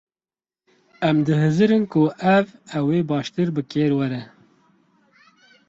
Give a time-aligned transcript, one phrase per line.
[1.09, 2.01] Em dihizirin ku
[2.35, 2.45] ev
[2.77, 4.21] ew ê baştir bi kêr were.